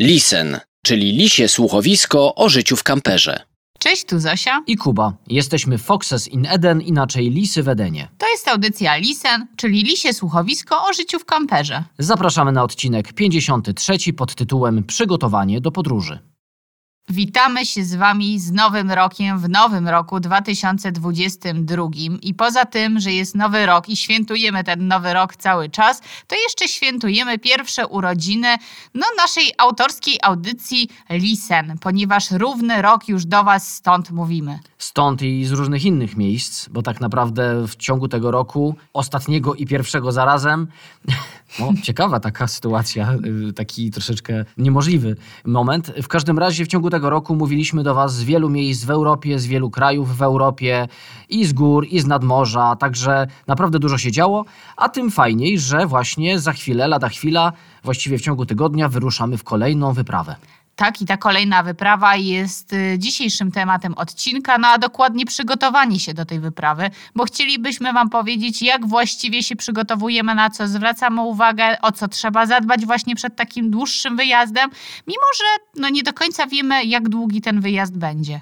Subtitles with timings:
[0.00, 3.40] Lisen, czyli lisie słuchowisko o życiu w kamperze.
[3.78, 4.62] Cześć, tu Zosia.
[4.66, 5.12] i Kuba.
[5.26, 8.08] Jesteśmy Foxes in Eden, inaczej Lisy w Edenie.
[8.18, 11.84] To jest audycja Lisen, czyli lisie słuchowisko o życiu w kamperze.
[11.98, 16.18] Zapraszamy na odcinek 53 pod tytułem Przygotowanie do podróży.
[17.10, 21.82] Witamy się z Wami z Nowym Rokiem w nowym roku 2022
[22.22, 26.36] i poza tym, że jest nowy rok i świętujemy ten nowy rok cały czas, to
[26.36, 28.56] jeszcze świętujemy pierwsze urodziny
[28.94, 34.58] no, naszej autorskiej audycji Lisen, ponieważ równy rok już do Was stąd mówimy.
[34.78, 39.66] Stąd i z różnych innych miejsc, bo tak naprawdę w ciągu tego roku, ostatniego i
[39.66, 40.66] pierwszego zarazem,
[41.58, 43.14] no ciekawa taka sytuacja,
[43.48, 45.92] y, taki troszeczkę niemożliwy moment.
[46.02, 49.38] W każdym razie w ciągu tego roku mówiliśmy do Was z wielu miejsc w Europie,
[49.38, 50.88] z wielu krajów w Europie
[51.28, 54.44] i z gór, i z nadmorza, także naprawdę dużo się działo,
[54.76, 57.52] a tym fajniej, że właśnie za chwilę, lada chwila,
[57.84, 60.36] właściwie w ciągu tygodnia wyruszamy w kolejną wyprawę.
[60.78, 66.14] Tak, i ta kolejna wyprawa jest y, dzisiejszym tematem odcinka, no a dokładnie przygotowanie się
[66.14, 71.80] do tej wyprawy, bo chcielibyśmy Wam powiedzieć, jak właściwie się przygotowujemy, na co zwracamy uwagę,
[71.82, 74.70] o co trzeba zadbać właśnie przed takim dłuższym wyjazdem,
[75.06, 78.40] mimo że no, nie do końca wiemy, jak długi ten wyjazd będzie.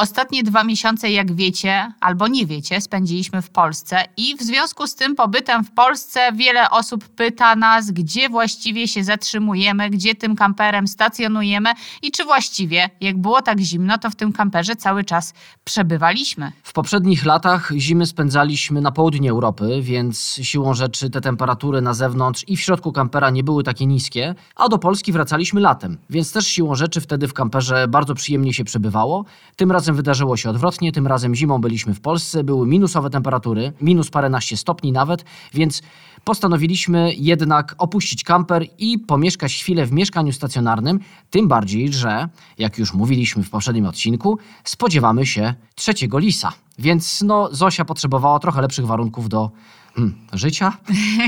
[0.00, 4.94] Ostatnie dwa miesiące, jak wiecie, albo nie wiecie, spędziliśmy w Polsce i w związku z
[4.94, 10.88] tym pobytem w Polsce wiele osób pyta nas, gdzie właściwie się zatrzymujemy, gdzie tym kamperem
[10.88, 11.70] stacjonujemy
[12.02, 15.34] i czy właściwie, jak było tak zimno, to w tym kamperze cały czas
[15.64, 16.52] przebywaliśmy.
[16.62, 22.44] W poprzednich latach zimy spędzaliśmy na południu Europy, więc siłą rzeczy te temperatury na zewnątrz
[22.48, 26.46] i w środku kampera nie były takie niskie, a do Polski wracaliśmy latem, więc też
[26.46, 29.24] siłą rzeczy wtedy w kamperze bardzo przyjemnie się przebywało.
[29.56, 34.10] Tym razem wydarzyło się odwrotnie, tym razem zimą byliśmy w Polsce, były minusowe temperatury, minus
[34.10, 35.24] paręnaście stopni nawet,
[35.54, 35.82] więc
[36.24, 42.94] postanowiliśmy jednak opuścić kamper i pomieszkać chwilę w mieszkaniu stacjonarnym, tym bardziej, że, jak już
[42.94, 46.52] mówiliśmy w poprzednim odcinku, spodziewamy się trzeciego lisa.
[46.78, 49.50] Więc no, Zosia potrzebowała trochę lepszych warunków do
[49.94, 50.72] hmm, życia.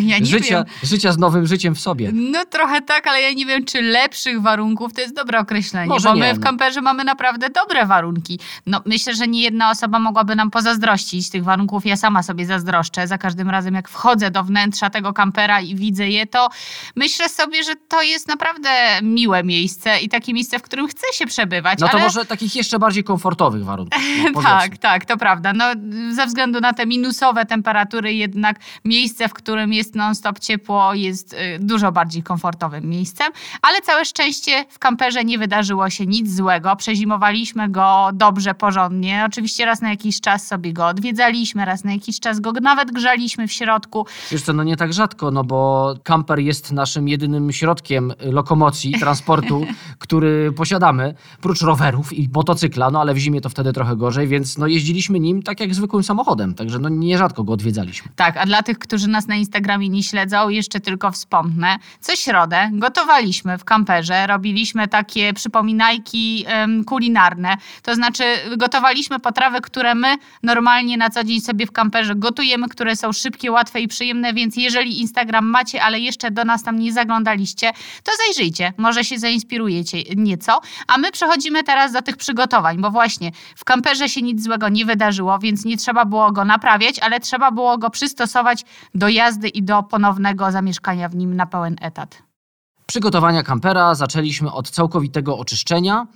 [0.01, 0.75] Ja życia, wiem.
[0.83, 2.11] życia z nowym życiem w sobie.
[2.13, 6.09] No trochę tak, ale ja nie wiem, czy lepszych warunków to jest dobre określenie, Może
[6.09, 6.45] bo nie, my w no.
[6.45, 8.39] kamperze mamy naprawdę dobre warunki.
[8.67, 11.87] No myślę, że nie jedna osoba mogłaby nam pozazdrościć tych warunków.
[11.87, 13.07] Ja sama sobie zazdroszczę.
[13.07, 16.49] Za każdym razem, jak wchodzę do wnętrza tego kampera i widzę je, to
[16.97, 18.71] myślę sobie, że to jest naprawdę
[19.03, 21.79] miłe miejsce i takie miejsce, w którym chce się przebywać.
[21.79, 22.03] No to ale...
[22.03, 24.03] może takich jeszcze bardziej komfortowych warunków.
[24.35, 25.53] No, Tak, tak, to prawda.
[25.53, 25.65] No,
[26.15, 28.52] ze względu na te minusowe temperatury, jednak
[28.85, 33.33] miejsce, w którym jest non-stop ciepło, jest y, dużo bardziej komfortowym miejscem.
[33.63, 36.77] Ale całe szczęście w kamperze nie wydarzyło się nic złego.
[36.77, 39.25] Przezimowaliśmy go dobrze, porządnie.
[39.27, 43.49] Oczywiście raz na jakiś czas sobie go odwiedzaliśmy, raz na jakiś czas go nawet grzaliśmy
[43.49, 44.07] w środku.
[44.31, 49.67] Wiesz co, no nie tak rzadko, no bo kamper jest naszym jedynym środkiem lokomocji, transportu,
[49.99, 54.59] który posiadamy, prócz rowerów i motocykla, no ale w zimie to wtedy trochę gorzej, więc
[54.59, 58.13] no jeździliśmy nim tak jak zwykłym samochodem, także no nierzadko go odwiedzaliśmy.
[58.17, 61.79] Tak, a dla tych, którzy nas na Instagramie nie śledzą, jeszcze tylko wspomnę.
[62.01, 67.57] Co środę gotowaliśmy w kamperze, robiliśmy takie przypominajki em, kulinarne.
[67.83, 68.25] To znaczy
[68.57, 73.53] gotowaliśmy potrawy, które my normalnie na co dzień sobie w kamperze gotujemy, które są szybkie,
[73.53, 78.13] łatwe i przyjemne, więc jeżeli Instagram macie, ale jeszcze do nas tam nie zaglądaliście, to
[78.27, 80.61] zajrzyjcie, może się zainspirujecie nieco.
[80.87, 84.85] A my przechodzimy teraz do tych przygotowań, bo właśnie w kamperze się nic złego nie
[84.85, 88.32] wydarzyło, więc nie trzeba było go naprawiać, ale trzeba było go przystosować
[88.95, 92.23] do jazdy i do ponownego zamieszkania w nim na pełen etat.
[92.87, 96.07] Przygotowania kampera zaczęliśmy od całkowitego oczyszczenia.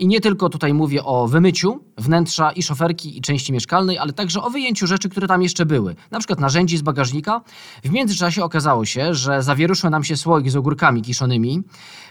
[0.00, 4.42] I nie tylko tutaj mówię o wymyciu wnętrza i szoferki i części mieszkalnej, ale także
[4.42, 5.96] o wyjęciu rzeczy, które tam jeszcze były.
[6.10, 7.40] Na przykład narzędzi z bagażnika.
[7.84, 11.62] W międzyczasie okazało się, że zawieruszył nam się słoik z ogórkami kiszonymi,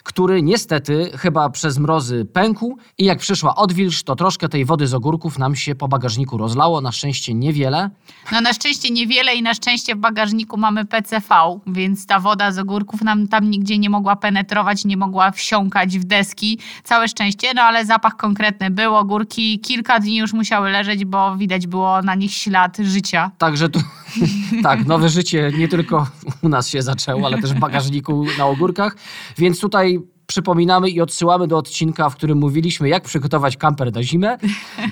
[0.04, 4.94] który niestety chyba przez mrozy pękł i jak przyszła odwilż, to troszkę tej wody z
[4.94, 6.82] ogórków nam się po bagażniku rozlało.
[6.82, 7.90] Na szczęście niewiele.
[8.32, 12.60] No na szczęście niewiele i na szczęście w bagażniku mamy PCV, więc ta woda z
[12.60, 16.60] ogórków nam tam nigdzie nie mogła penetrować, nie mogła wsiąkać w deski.
[16.84, 18.96] Całe szczęście, no ale zapach konkretny był.
[18.96, 23.32] Ogórki kilka dni już musiały leżeć, bo widać było na nich ślad życia.
[23.38, 23.80] Także tu,
[24.64, 26.08] tak, nowe życie nie tylko
[26.42, 28.96] u nas się zaczęło, ale też w bagażniku na ogórkach.
[29.38, 30.00] Więc tutaj
[30.34, 34.38] przypominamy i odsyłamy do odcinka, w którym mówiliśmy, jak przygotować kamper na zimę.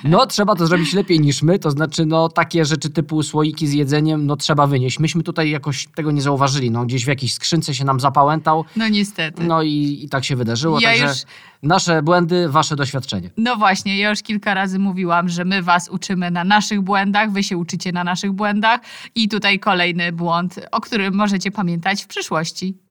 [0.04, 3.74] No, trzeba to zrobić lepiej niż my, to znaczy, no, takie rzeczy typu słoiki z
[3.74, 5.00] jedzeniem, no, trzeba wynieść.
[5.00, 8.88] Myśmy tutaj jakoś tego nie zauważyli, no, gdzieś w jakiejś skrzynce się nam zapałętał, No
[8.88, 9.44] niestety.
[9.44, 11.24] no i, i tak się wydarzyło, Ja także już-
[11.63, 13.30] nasze błędy, wasze doświadczenie.
[13.38, 17.44] No właśnie, ja już kilka razy mówiłam, że my was uczymy na naszych błędach, wy
[17.44, 18.80] się uczycie na naszych błędach
[19.16, 22.87] i tutaj kolejny błąd, o którym możecie pamiętać w przyszłości.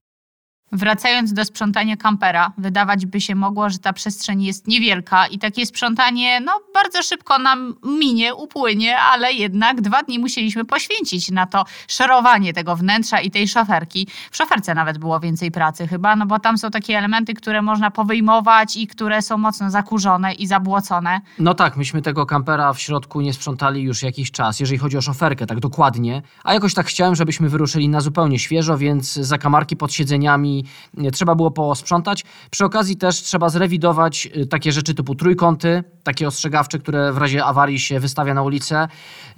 [0.72, 5.66] Wracając do sprzątania kampera, wydawać by się mogło, że ta przestrzeń jest niewielka i takie
[5.66, 11.64] sprzątanie no, bardzo szybko nam minie, upłynie, ale jednak dwa dni musieliśmy poświęcić na to
[11.88, 14.08] szorowanie tego wnętrza i tej szoferki.
[14.30, 17.90] W szoferce nawet było więcej pracy chyba, no bo tam są takie elementy, które można
[17.90, 21.20] powyjmować i które są mocno zakurzone i zabłocone.
[21.38, 25.02] No tak, myśmy tego kampera w środku nie sprzątali już jakiś czas, jeżeli chodzi o
[25.02, 26.22] szoferkę, tak dokładnie.
[26.44, 30.55] A jakoś tak chciałem, żebyśmy wyruszyli na zupełnie świeżo, więc zakamarki pod siedzeniami
[30.94, 32.24] nie, trzeba było posprzątać.
[32.50, 37.44] Przy okazji też trzeba zrewidować y, takie rzeczy typu trójkąty, takie ostrzegawcze, które w razie
[37.44, 38.88] awarii się wystawia na ulicę.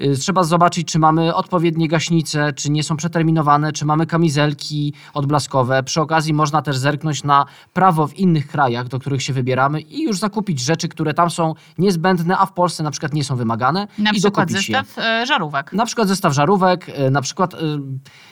[0.00, 5.82] Y, Trzeba zobaczyć, czy mamy odpowiednie gaśnice, czy nie są przeterminowane, czy mamy kamizelki odblaskowe.
[5.82, 10.02] Przy okazji można też zerknąć na prawo w innych krajach, do których się wybieramy i
[10.02, 13.88] już zakupić rzeczy, które tam są niezbędne, a w Polsce na przykład nie są wymagane
[13.98, 14.56] Na i przykład je.
[14.56, 15.72] zestaw e, żarówek.
[15.72, 17.54] Na przykład zestaw żarówek, na przykład,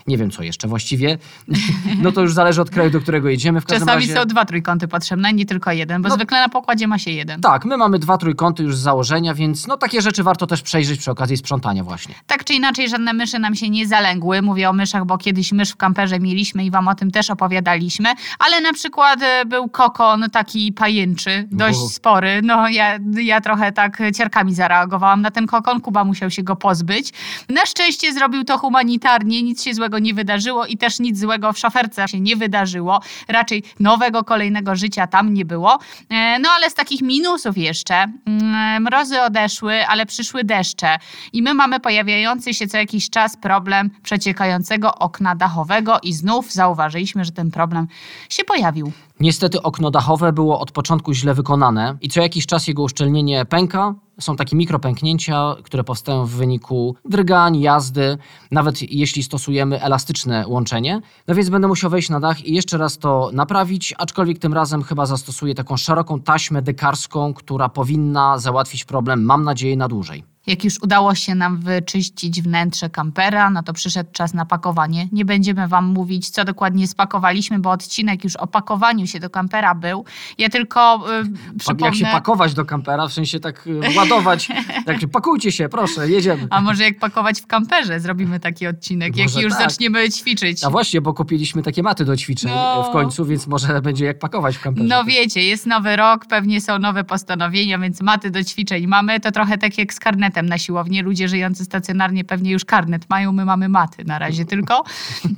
[0.06, 1.18] nie wiem co jeszcze właściwie,
[2.02, 3.60] no to już zależy od kraju, do którego jedziemy.
[3.60, 4.20] W każdym Czasami razie...
[4.20, 6.14] są dwa trójkąty potrzebne, nie tylko jeden, bo No.
[6.14, 7.40] zwykle na pokładzie ma się jeden.
[7.40, 11.00] Tak, my mamy dwa trójkąty już z założenia, więc no takie rzeczy warto też przejrzeć
[11.00, 12.14] przy okazji sprzątania właśnie.
[12.26, 14.42] Tak czy inaczej, żadne myszy nam się nie zalęgły.
[14.42, 18.08] Mówię o myszach, bo kiedyś mysz w kamperze mieliśmy i wam o tym też opowiadaliśmy.
[18.38, 22.40] Ale na przykład e, był kokon taki pajęczy, dość spory.
[22.42, 25.80] No ja, ja trochę tak ciarkami zareagowałam na ten kokon.
[25.80, 27.12] Kuba musiał się go pozbyć.
[27.48, 31.58] Na szczęście zrobił to humanitarnie, nic się złego nie wydarzyło i też nic złego w
[31.58, 32.65] szoferce się nie wydarzyło.
[33.28, 35.78] Raczej nowego, kolejnego życia tam nie było.
[36.10, 40.98] E, No ale z takich minusów jeszcze, mm, mrozy odeszły, ale przyszły deszcze
[41.32, 47.24] i my mamy pojawiający się co jakiś czas problem przeciekającego okna dachowego i znów zauważyliśmy,
[47.24, 47.86] że ten problem
[48.28, 48.92] się pojawił.
[49.20, 53.94] Niestety okno dachowe było od początku źle wykonane i co jakiś czas jego uszczelnienie pęka.
[54.20, 58.18] Są takie mikropęknięcia, które powstają w wyniku drgań, jazdy,
[58.50, 61.00] nawet jeśli stosujemy elastyczne łączenie.
[61.28, 64.82] No więc będę musiał wejść na dach i jeszcze raz to naprawić, aczkolwiek tym razem
[64.82, 70.35] chyba zastosuję taką szeroką taśmę dekarską, która powinna załatwić problem, mam nadzieję, na dłużej.
[70.46, 75.08] Jak już udało się nam wyczyścić wnętrze kampera, no to przyszedł czas na pakowanie.
[75.12, 79.74] Nie będziemy wam mówić, co dokładnie spakowaliśmy, bo odcinek już o pakowaniu się do kampera
[79.74, 80.04] był.
[80.38, 81.04] Ja tylko
[81.54, 81.86] y, przypomnę...
[81.86, 84.48] Jak się pakować do kampera, w sensie tak y, ładować,
[84.86, 86.46] tak pakujcie się, proszę, jedziemy.
[86.50, 88.00] A może jak pakować w kamperze?
[88.00, 89.70] Zrobimy taki odcinek, jak Może już tak.
[89.70, 90.64] zaczniemy ćwiczyć.
[90.64, 92.82] A właśnie, bo kupiliśmy takie maty do ćwiczeń No.
[92.82, 94.88] w końcu, więc może będzie jak pakować w kamperze.
[94.88, 99.20] No wiecie, jest nowy rok, pewnie są nowe postanowienia, więc maty do ćwiczeń mamy.
[99.20, 101.02] To trochę tak jak z karnetem na siłownię.
[101.02, 104.84] Ludzie żyjący stacjonarnie pewnie już karnet mają, my mamy maty na razie tylko.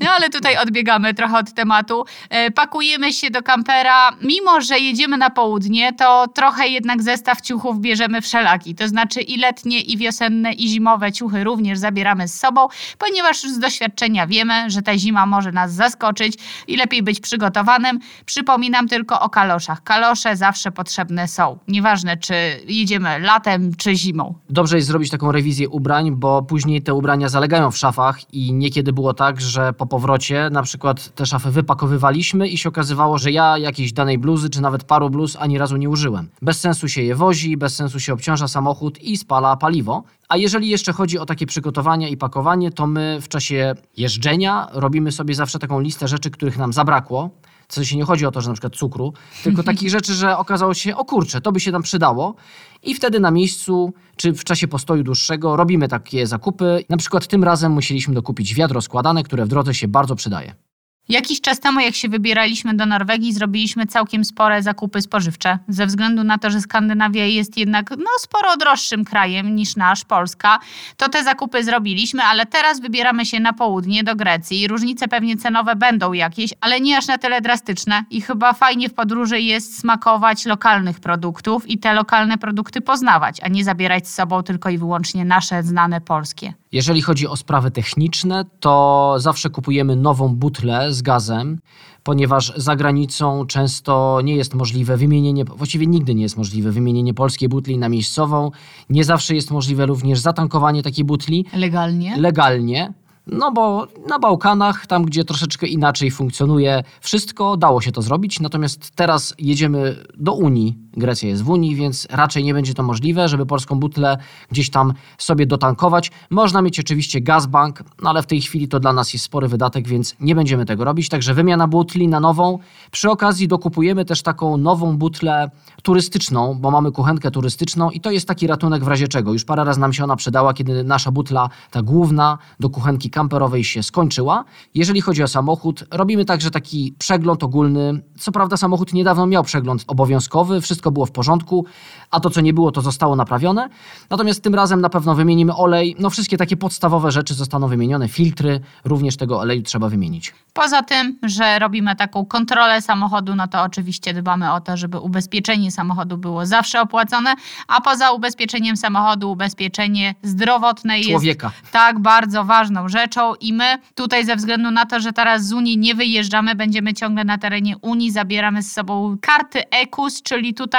[0.01, 2.05] No ale tutaj odbiegamy trochę od tematu.
[2.31, 4.11] E, Pakujemy się do kampera.
[4.23, 8.75] Mimo, że jedziemy na południe, to trochę jednak zestaw ciuchów bierzemy wszelaki.
[8.75, 12.69] To znaczy i letnie, i wiosenne, i zimowe ciuchy również zabieramy z sobą,
[12.99, 16.35] ponieważ z doświadczenia wiemy, że ta zima może nas zaskoczyć
[16.67, 17.99] i lepiej być przygotowanym.
[18.25, 19.83] Przypominam tylko o kaloszach.
[19.83, 21.59] Kalosze zawsze potrzebne są.
[21.69, 22.35] Nieważne, czy
[22.69, 24.35] jedziemy latem, czy zimą.
[24.51, 28.93] Dobrze jest zrobić taką rewizję ubrań, bo później te ubrania zalegają w szafach i niekiedy
[28.93, 33.59] było tak, że po powrocie na przykład te szafy wypakowywaliśmy i się okazywało, że ja
[33.59, 36.29] jakiejś danej bluzy, czy nawet paru bluz ani razu nie użyłem.
[36.43, 40.03] Bez sensu się je wozi, bez sensu się obciąża samochód i spala paliwo.
[40.29, 45.13] A jeżeli jeszcze chodzi o takie przygotowania i pakowanie, to my w czasie jeżdżenia robimy
[45.13, 47.31] sobie zawsze taką listę rzeczy, których nam zabrakło.
[47.69, 49.13] W sensie nie chodzi o to, że na przykład cukru,
[49.45, 52.35] tylko takich rzeczy, że okazało się, o kurczę, to by się nam przydało.
[52.83, 56.85] I wtedy na miejscu, czy w czasie postoju dłuższego robimy takie zakupy.
[56.89, 60.68] Na przykład tym razem musieliśmy dokupić wiadro składane, które w drodze się bardzo przydaje.
[61.09, 65.59] Jakiś czas temu, jak się wybieraliśmy do Norwegii, zrobiliśmy całkiem spore zakupy spożywcze.
[65.69, 70.59] Ze względu na to, że Skandynawia jest jednak no, sporo droższym krajem niż nasz, Polska,
[70.97, 74.69] to te zakupy zrobiliśmy, ale teraz wybieramy się na południe do Grecji.
[74.69, 78.05] Różnice pewnie cenowe będą jakieś, ale nie aż na tyle drastyczne.
[78.11, 83.49] I chyba fajnie w podróży jest smakować lokalnych produktów i te lokalne produkty poznawać, a
[83.49, 86.53] nie zabierać z sobą tylko i wyłącznie nasze znane polskie.
[86.73, 91.59] Jeżeli chodzi o sprawy techniczne, to zawsze kupujemy nową butlę z gazem,
[92.03, 97.49] ponieważ za granicą często nie jest możliwe wymienienie, właściwie nigdy nie jest możliwe wymienienie polskiej
[97.49, 98.51] butli na miejscową.
[98.91, 102.17] Nie zawsze jest możliwe również zatankowanie takiej butli Legalnie?
[102.17, 102.93] legalnie.
[103.27, 108.41] No bo na Bałkanach, tam gdzie troszeczkę inaczej funkcjonuje wszystko, dało się to zrobić.
[108.41, 113.29] Natomiast teraz jedziemy do Unii, Grecja jest w Unii, więc raczej nie będzie to możliwe,
[113.29, 114.19] żeby polską butlę
[114.51, 116.11] gdzieś tam sobie dotankować.
[116.31, 119.89] Można mieć oczywiście gazbank, no ale w tej chwili to dla nas jest spory wydatek,
[119.89, 121.09] więc nie będziemy tego robić.
[121.09, 122.59] Także wymiana butli na nową.
[122.91, 125.51] Przy okazji dokupujemy też taką nową butlę
[125.83, 129.33] turystyczną, bo mamy kuchenkę turystyczną i to jest taki ratunek w razie czego.
[129.33, 133.65] Już parę razy nam się ona przydała, kiedy nasza butla, ta główna do kuchenki kamperowej
[133.65, 134.45] się skończyła.
[134.75, 138.03] Jeżeli chodzi o samochód, robimy także taki przegląd ogólny.
[138.19, 141.65] Co prawda samochód niedawno miał przegląd obowiązkowy, wszystko było w porządku,
[142.11, 143.69] a to co nie było, to zostało naprawione.
[144.11, 145.97] Natomiast tym razem na pewno wymienimy olej.
[145.99, 150.35] No wszystkie takie podstawowe rzeczy zostaną wymienione, filtry, również tego oleju trzeba wymienić.
[150.53, 155.71] Poza tym, że robimy taką kontrolę samochodu, no to oczywiście dbamy o to, żeby ubezpieczenie
[155.71, 157.35] samochodu było zawsze opłacone,
[157.69, 161.51] a poza ubezpieczeniem samochodu ubezpieczenie zdrowotne jest Człowieka.
[161.73, 165.79] tak bardzo ważną rzeczą i my tutaj ze względu na to, że teraz z Unii
[165.79, 170.78] nie wyjeżdżamy, będziemy ciągle na terenie Unii, zabieramy z sobą karty EKUS, czyli tutaj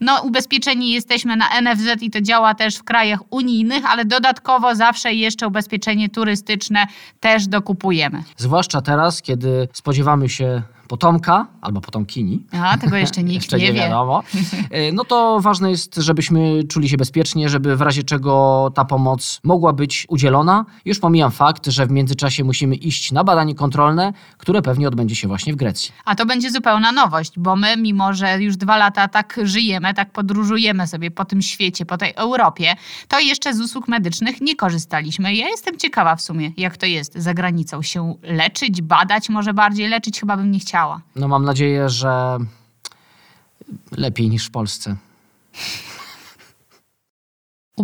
[0.00, 5.12] no, ubezpieczeni jesteśmy na NFZ i to działa też w krajach unijnych, ale dodatkowo zawsze
[5.12, 6.86] jeszcze ubezpieczenie turystyczne
[7.20, 8.22] też dokupujemy.
[8.36, 12.44] Zwłaszcza teraz, kiedy spodziewamy się potomka albo potomkini.
[12.62, 13.78] A, tego jeszcze nikt Jeszcze nie, nie wie.
[13.80, 14.22] wiadomo.
[14.70, 19.40] E, No to ważne jest, żebyśmy czuli się bezpiecznie, żeby w razie czego ta pomoc
[19.44, 20.64] mogła być udzielona.
[20.84, 25.28] Już pomijam fakt, że w międzyczasie musimy iść na badanie kontrolne, które pewnie odbędzie się
[25.28, 25.92] właśnie w Grecji.
[26.04, 30.12] A to będzie zupełna nowość, bo my, mimo że już dwa lata tak żyjemy, tak
[30.12, 32.76] podróżujemy sobie po tym świecie, po tej Europie,
[33.08, 35.34] to jeszcze z usług medycznych nie korzystaliśmy.
[35.34, 39.88] Ja jestem ciekawa w sumie, jak to jest za granicą się leczyć, badać, może bardziej
[39.88, 40.79] leczyć, chyba bym nie chciała.
[41.16, 42.38] No mam nadzieję, że
[43.90, 44.96] lepiej niż w Polsce.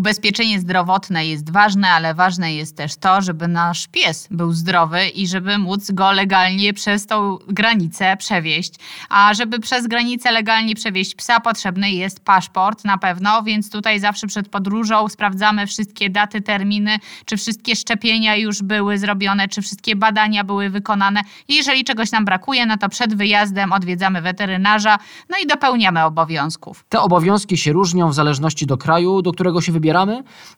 [0.06, 5.26] Ubezpieczenie zdrowotne jest ważne, ale ważne jest też to, żeby nasz pies był zdrowy i
[5.26, 8.74] żeby móc go legalnie przez tą granicę przewieźć.
[9.08, 14.26] A żeby przez granicę legalnie przewieźć psa, potrzebny jest paszport na pewno, więc tutaj zawsze
[14.26, 20.44] przed podróżą sprawdzamy wszystkie daty, terminy, czy wszystkie szczepienia już były zrobione, czy wszystkie badania
[20.44, 21.20] były wykonane.
[21.48, 24.98] Jeżeli czegoś nam brakuje, no to przed wyjazdem odwiedzamy weterynarza,
[25.30, 26.84] no i dopełniamy obowiązków.
[26.88, 29.95] Te obowiązki się różnią w zależności do kraju, do którego się wybieramy.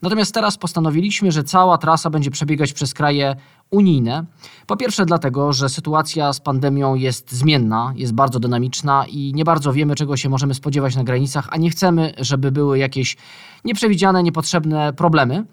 [0.01, 3.35] Natomiast teraz postanowiliśmy, że cała trasa będzie przebiegać przez kraje
[3.71, 4.25] unijne.
[4.67, 9.73] Po pierwsze dlatego, że sytuacja z pandemią jest zmienna, jest bardzo dynamiczna i nie bardzo
[9.73, 13.17] wiemy, czego się możemy spodziewać na granicach, a nie chcemy, żeby były jakieś
[13.65, 15.45] nieprzewidziane, niepotrzebne problemy.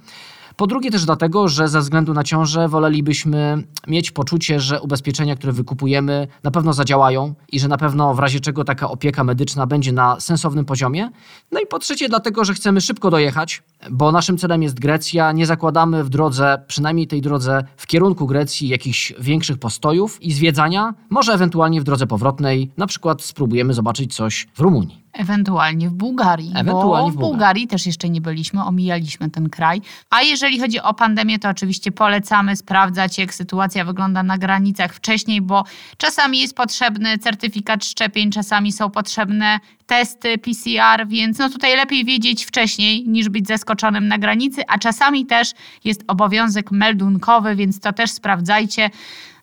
[0.56, 5.52] Po drugie też dlatego, że ze względu na ciążę wolelibyśmy mieć poczucie, że ubezpieczenia, które
[5.52, 9.92] wykupujemy, na pewno zadziałają i że na pewno w razie czego taka opieka medyczna będzie
[9.92, 11.10] na sensownym poziomie.
[11.52, 15.32] No i po trzecie dlatego, że chcemy szybko dojechać, bo naszym celem jest Grecja.
[15.32, 20.94] Nie zakładamy w drodze, przynajmniej tej drodze w kierunku Grecji jakichś większych postojów i zwiedzania.
[21.10, 25.05] Może ewentualnie w drodze powrotnej, na przykład spróbujemy zobaczyć coś w Rumunii.
[25.16, 26.52] Ewentualnie w Bułgarii.
[26.54, 27.20] Ewentualnie bo w.
[27.20, 29.82] Bułgarii też jeszcze nie byliśmy, omijaliśmy ten kraj.
[30.10, 35.40] A jeżeli chodzi o pandemię, to oczywiście polecamy sprawdzać, jak sytuacja wygląda na granicach wcześniej,
[35.40, 35.64] bo
[35.96, 42.44] czasami jest potrzebny certyfikat szczepień, czasami są potrzebne testy PCR, więc no tutaj lepiej wiedzieć
[42.44, 45.52] wcześniej, niż być zaskoczonym na granicy, a czasami też
[45.84, 48.90] jest obowiązek meldunkowy, więc to też sprawdzajcie.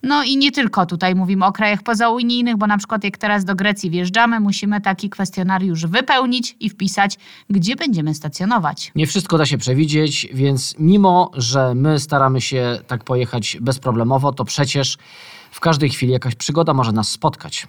[0.04, 3.56] No i nie tylko tutaj mówimy o krajach pozaunijnych, bo na przykład jak teraz do
[3.56, 7.18] Grecji wjeżdżamy, musimy taki kwestionariusz wypełnić i wpisać,
[7.50, 8.92] gdzie będziemy stacjonować.
[8.96, 14.46] Nie wszystko da się przewidzieć, więc mimo, że my staramy się tak pojechać bezproblemowo, to
[14.46, 14.98] przecież
[15.52, 17.68] w każdej chwili jakaś przygoda może nas spotkać.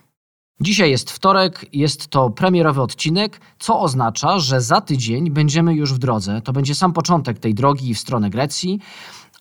[0.60, 5.98] Dzisiaj jest wtorek, jest to premierowy odcinek, co oznacza, że za tydzień będziemy już w
[5.98, 6.40] drodze.
[6.42, 8.80] To będzie sam początek tej drogi w stronę Grecji,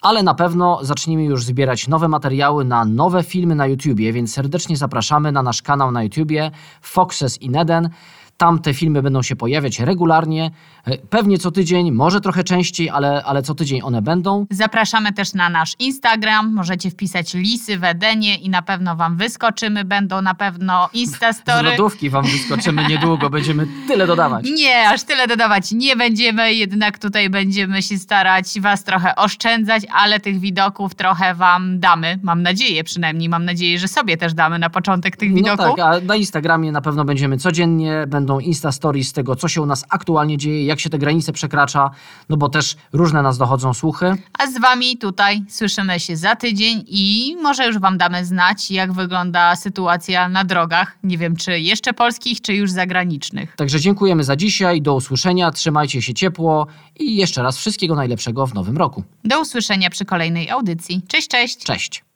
[0.02, 4.78] ale na pewno zaczniemy już zbierać nowe materiały na nowe filmy na YouTubie, więc serdecznie
[4.78, 6.52] zapraszamy na nasz kanał na YouTubie
[6.82, 7.90] Foxes in Eden.
[8.38, 10.52] Tam te filmy będą się pojawiać regularnie,
[10.86, 14.46] e, pewnie co tydzień, może trochę częściej, ale, ale co tydzień one będą.
[14.52, 16.54] Zapraszamy też na nasz Instagram.
[16.54, 19.86] Możecie wpisać lisy w Edenie i na pewno wam wyskoczymy.
[19.86, 21.70] Będą na pewno Z Instastory.
[21.70, 24.46] lodówki wam wyskoczymy niedługo, będziemy tyle dodawać.
[24.56, 30.20] Nie, aż tyle dodawać nie będziemy, jednak tutaj będziemy się starać Was trochę oszczędzać, ale
[30.20, 32.20] tych widoków trochę Wam damy.
[32.24, 35.66] Mam nadzieję przynajmniej, mam nadzieję, że sobie też damy na początek tych No widoków.
[35.78, 39.62] tak, a na Instagramie na pewno będziemy codziennie, będą Insta Stories z tego, co się
[39.62, 41.92] u nas aktualnie dzieje, jak się te granice przekracza,
[42.30, 44.16] no bo też różne nas dochodzą słuchy.
[44.40, 48.94] A z Wami tutaj słyszymy się za tydzień i może już Wam damy znać, jak
[48.94, 50.98] wygląda sytuacja na drogach.
[51.04, 53.56] Nie wiem, czy jeszcze polskich, czy już zagranicznych.
[53.56, 56.68] Także dziękujemy za dzisiaj, do usłyszenia, trzymajcie się ciepło
[57.00, 59.04] i jeszcze raz wszystkiego najlepszego w nowym roku.
[59.24, 61.02] Do usłyszenia przy kolejnej audycji.
[61.08, 61.58] Cześć, cześć!
[61.58, 62.13] Cześć!